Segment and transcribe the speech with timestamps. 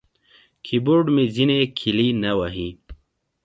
[0.65, 2.69] کیبورډ مې ځینې کیلي نه وهي.